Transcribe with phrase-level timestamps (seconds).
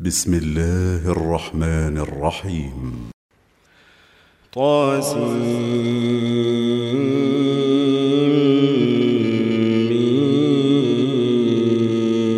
[0.00, 3.10] بسم الله الرحمن الرحيم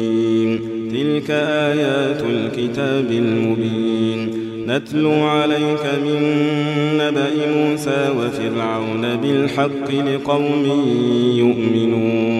[0.00, 0.58] طاسمين
[0.90, 4.30] تلك آيات الكتاب المبين
[4.66, 6.20] نتلو عليك من
[6.96, 10.64] نبأ موسى وفرعون بالحق لقوم
[11.36, 12.39] يؤمنون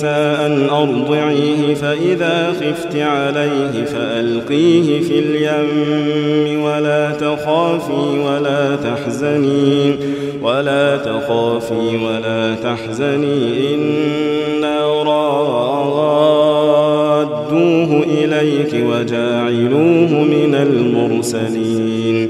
[0.00, 9.96] موسى أن أرضعيه فإذا خفت عليه فألقيه في اليم ولا تخافي ولا تحزني
[10.42, 15.02] ولا تخافي ولا تحزني إنا
[16.22, 22.29] رادوه إليك وجاعلوه من المرسلين.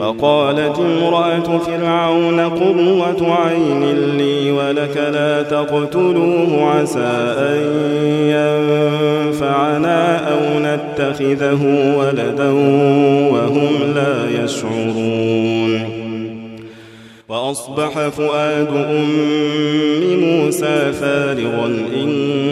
[0.00, 3.82] وقالت امرأة فرعون قرة عين
[4.18, 7.58] لي ولك لا تقتلوه عسى أن
[8.36, 11.62] ينفعنا أو نتخذه
[11.98, 12.50] ولدا
[13.32, 16.06] وهم لا يشعرون.
[17.28, 19.06] وأصبح فؤاد أم
[20.20, 21.66] موسى فارغا
[21.96, 22.45] إن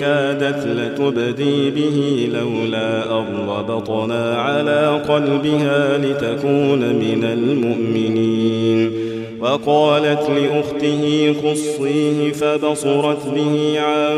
[0.00, 9.08] كادت لتبدي به لولا أن ربطنا على قلبها لتكون من المؤمنين.
[9.40, 14.16] وقالت لأخته قصيه فبصرت به عن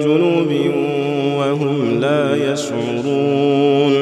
[0.00, 0.52] جنوب
[1.38, 4.01] وهم لا يشعرون.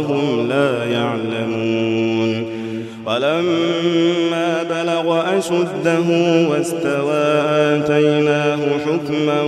[0.00, 2.44] أكثرهم لا يعلمون.
[3.06, 6.08] ولما بلغ أشده
[6.50, 7.24] واستوى
[7.74, 9.42] آتيناه حكما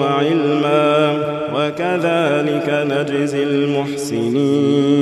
[0.00, 1.12] وعلما
[1.54, 5.01] وكذلك نجزي المحسنين.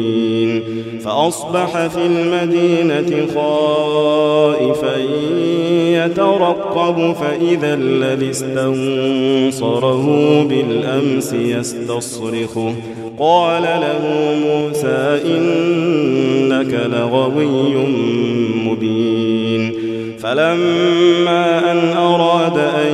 [1.11, 4.97] فأصبح في المدينة خائفا
[6.05, 10.05] يترقب فإذا الذي استنصره
[10.49, 12.73] بالأمس يستصرخه
[13.19, 17.75] قال له موسى إنك لغوي
[18.65, 19.73] مبين.
[20.19, 22.93] فلما أن أراد أن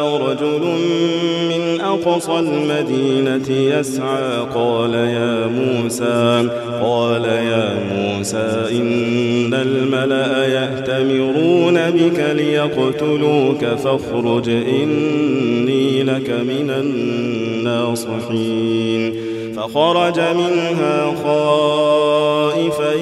[0.17, 0.61] رجل
[1.49, 6.49] من أقصى المدينة يسعى قال يا موسى
[6.81, 16.69] قال يا موسى إن الملأ يأتمرون بك ليقتلوك فاخرج إني لك من
[17.61, 18.41] الناصحين.
[19.61, 22.93] فخرج منها خائفا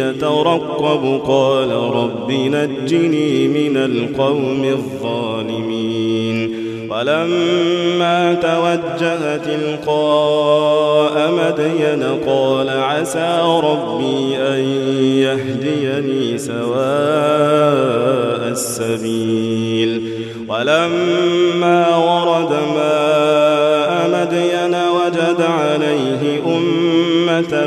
[0.00, 6.60] يترقب قال رب نجني من القوم الظالمين
[6.90, 14.60] ولما توجه تلقاء مدين قال عسى ربي أن
[15.18, 16.70] يهديني سواء
[18.50, 20.10] السبيل
[20.48, 27.66] ولما ورد ماء مدين وجد عليه أمة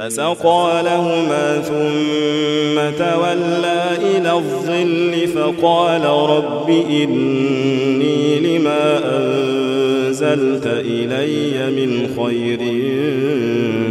[0.00, 12.58] فسقى لهما ثم تولى إلى الظل فقال رب إني لما أنزلت إلي من خير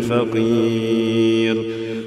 [0.09, 1.78] فقير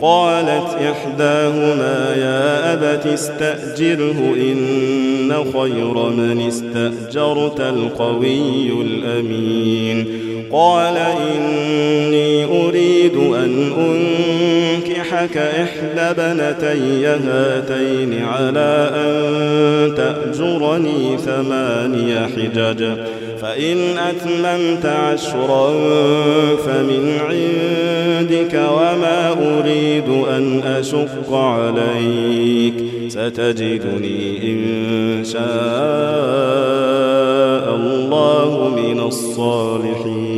[0.00, 10.06] قالت إحداهما يا أبت استأجره إن خير من استأجرت القوي الأمين.
[10.52, 13.72] قال إني أريد أن
[15.18, 22.84] أنكحك إحدى بنتي هاتين على أن تأجرني ثماني حجج
[23.40, 25.70] فإن أتممت عشرا
[26.56, 32.74] فمن عندك وما أريد أن أشق عليك
[33.08, 35.38] ستجدني إن شاء
[37.74, 40.37] الله من الصالحين.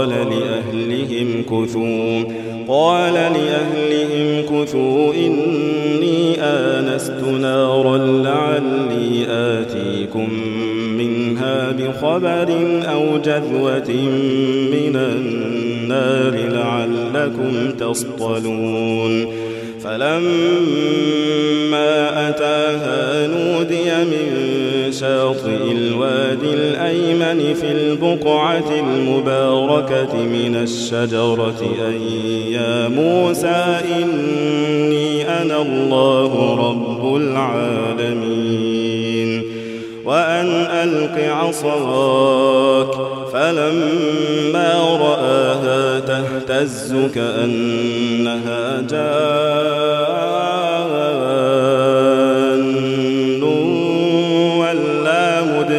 [0.00, 2.24] قال لأهلهم كثوا.
[2.68, 5.14] قال لأهلهم كثوا.
[5.14, 10.28] إني آنست نارا لعلي آتيكم
[10.98, 12.48] منها بخبر
[12.92, 13.90] أو جذوة
[14.72, 19.26] من النار لعلكم تصطلون.
[19.84, 21.10] فلما
[22.28, 24.49] أتاها نودي من
[25.00, 37.16] شاطئ الوادي الأيمن في البقعة المباركة من الشجرة أي يا موسى إني أنا الله رب
[37.16, 38.50] العالمين
[40.04, 40.46] وأن
[40.82, 42.94] ألق عصاك
[43.32, 49.79] فلما رآها تهتز كأنها جان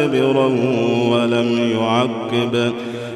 [0.02, 0.46] مدبرا
[1.10, 2.72] ولم يعقب.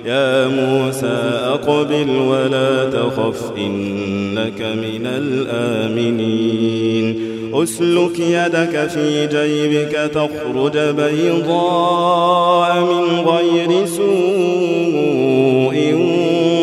[0.07, 7.07] يا موسى أقبل ولا تخف إنك من الآمنين.
[7.55, 14.07] أسلك يدك في جيبك تخرج بيضاء من غير سوء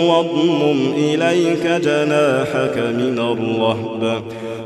[0.08, 4.22] واضمم إليك جناحك من الرهب.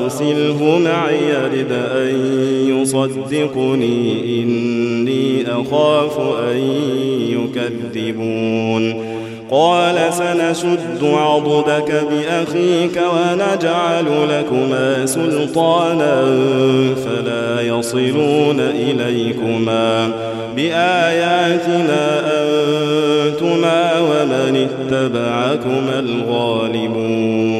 [0.00, 2.14] فأرسله معي رد أن
[2.68, 6.58] يصدقني إني أخاف أن
[7.28, 9.10] يكذبون.
[9.50, 16.22] قال سنشد عضدك بأخيك ونجعل لكما سلطانا
[17.04, 20.12] فلا يصلون إليكما.
[20.56, 27.59] بآياتنا أنتما ومن اتبعكما الغالبون.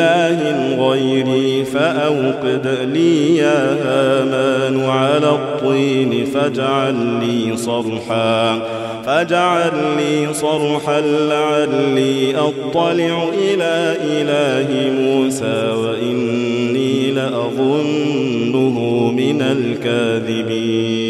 [0.00, 8.62] إله غيري فأوقد لي يا هامان على الطين فاجعل لي صرحا
[9.06, 18.78] فاجعل لي صرحا لعلي أطلع إلى إله موسى وإني لأظنه
[19.16, 21.09] من الكاذبين.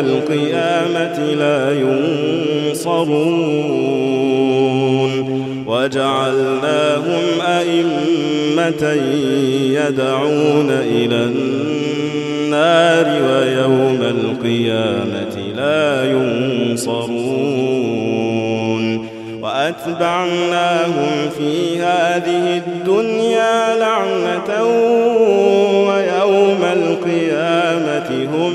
[0.00, 3.20] القيامة لا ينصرون.
[5.66, 8.92] وجعلناهم أئمة
[9.72, 17.50] يدعون إلى النار ويوم القيامة لا ينصرون.
[19.42, 24.64] وأتبعناهم في هذه الدنيا لعنة
[25.88, 28.54] ويوم القيامة هم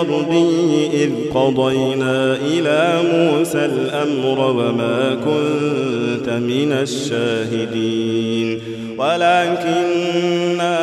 [0.00, 8.60] الغربي إذ قضينا إلى موسى الأمر وما كنت من الشاهدين.
[8.98, 10.78] ولكننا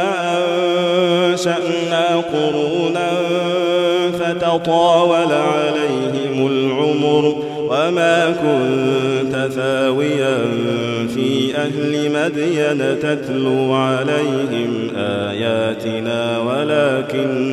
[1.29, 3.12] أنشأنا قرونا
[4.20, 10.38] فتطاول عليهم العمر وما كنت ثاويا
[11.15, 16.39] في أهل مدين تتلو عليهم آياتنا.
[16.39, 17.52] ولكننا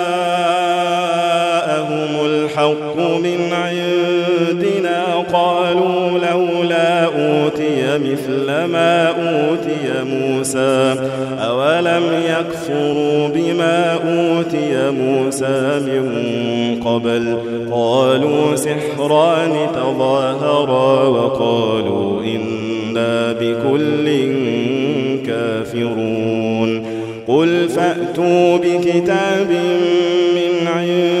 [2.65, 10.95] الحق من عندنا قالوا لولا أوتي مثل ما أوتي موسى.
[11.39, 16.05] أولم يكفروا بما أوتي موسى من
[16.85, 17.37] قبل؟
[17.71, 24.07] قالوا سحران تظاهرا وقالوا إنا بكل
[25.27, 27.01] كافرون.
[27.27, 29.49] قل فأتوا بكتاب
[30.35, 31.20] من عند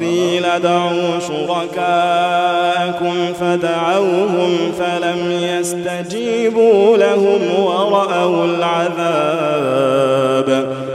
[0.00, 9.68] وقيل دعوا شركاءكم فدعوهم فلم يستجيبوا لهم ورأوا العذاب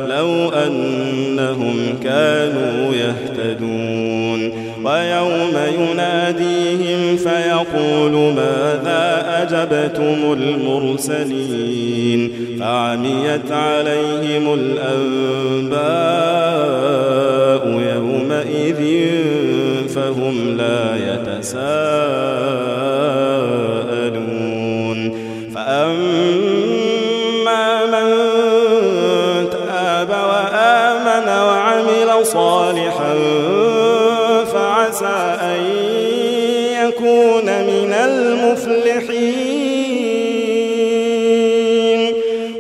[0.10, 4.66] لو أنهم كانوا يهتدون.
[4.86, 12.20] ويوم يناديهم فيقول ماذا أجبتم المرسلين؟
[12.60, 16.55] فعميت عليهم الأنباء
[20.26, 21.66] فهم لا يتساءلون.
[25.56, 26.86] فأما
[27.86, 28.10] من
[29.50, 33.14] تاب وآمن وعمل صالحا
[34.54, 35.62] فعسى أن
[36.84, 39.36] يكون من المفلحين.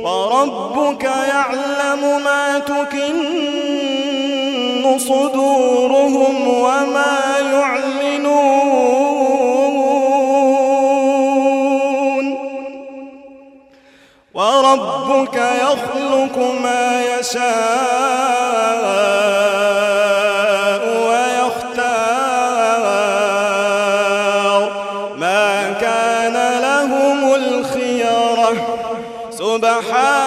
[0.04, 3.18] وربك يعلم ما تكن
[5.00, 7.17] صدورهم وما
[14.68, 17.48] وربك يخلق ما يشاء
[21.08, 21.88] ويختار.
[25.18, 28.54] ما كان لهم الخيرة.
[29.32, 30.27] سبحان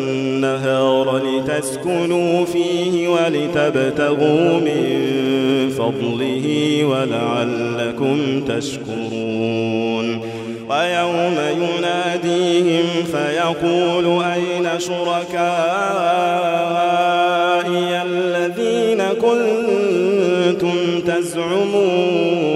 [1.23, 4.89] لتسكنوا فيه ولتبتغوا من
[5.77, 6.45] فضله
[6.85, 10.21] ولعلكم تشكرون.
[10.69, 15.21] ويوم يناديهم فيقول أين شركائي
[18.01, 20.77] الذين كنتم
[21.07, 22.51] تزعمون؟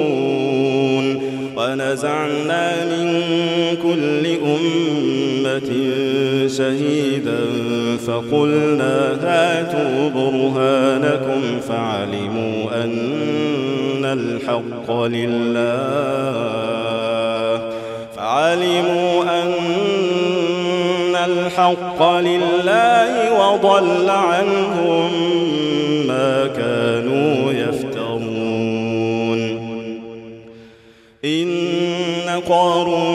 [1.57, 3.14] ونزعنا من
[3.83, 5.69] كل أمة
[6.47, 7.39] شهيدا
[8.07, 16.35] فقلنا هاتوا برهانكم فعلموا أن الحق لله
[18.15, 25.11] فعلموا أن الحق لله وضل عنهم
[26.07, 28.25] ما كانوا يفترون
[31.25, 31.49] إن
[32.49, 33.14] قارون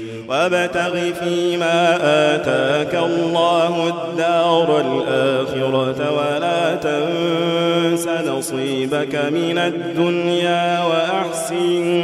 [0.31, 1.95] وابتغ فيما
[2.35, 12.01] آتاك الله الدار الآخرة ولا تنس نصيبك من الدنيا وأحسن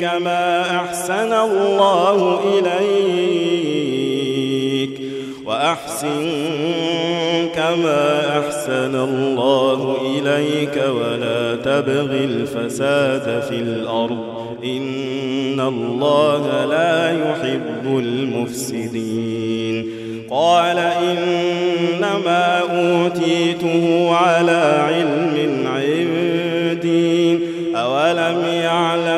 [0.00, 3.88] كما أحسن الله إليك
[5.44, 6.26] وأحسن
[7.58, 14.18] كما أحسن الله إليك ولا تبغ الفساد في الأرض.
[14.64, 19.90] إن الله لا يحب المفسدين.
[20.30, 27.38] قال إنما أوتيته على علم عندي.
[27.76, 29.17] أولم يعلم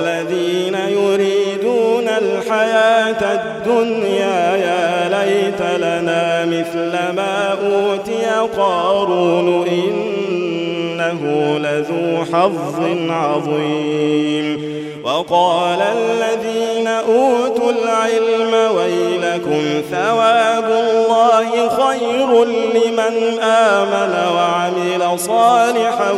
[8.41, 11.21] قارون إنه
[11.57, 14.81] لذو حظ عظيم.
[15.03, 26.11] وقال الذين أوتوا العلم ويلكم ثواب الله خير لمن آمن وعمل صالحا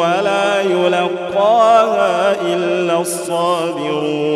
[0.00, 4.35] ولا يلقاها إلا الصابرون.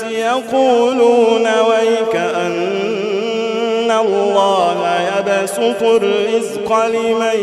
[0.21, 7.39] يقولون ويك أن الله يبسط الرزق لمن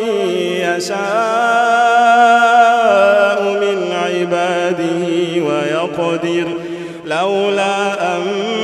[0.60, 0.98] يشاء
[3.42, 5.06] من عباده
[5.46, 6.46] ويقدر
[7.04, 7.76] لولا
[8.16, 8.58] أمن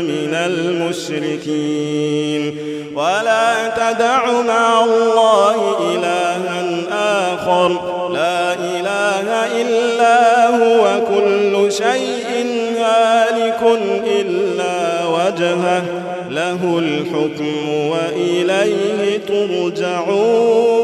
[0.00, 1.96] من المشركين.
[2.94, 6.46] ولا تدع مع الله إلها
[7.34, 7.68] آخر.
[8.14, 12.46] لا إله إلا هو كل شيء
[12.78, 13.60] هالك
[14.20, 15.82] إلا وجهه.
[16.30, 20.75] له الحكم وإليه ترجعون.